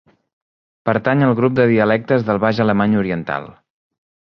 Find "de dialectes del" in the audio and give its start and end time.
1.61-2.43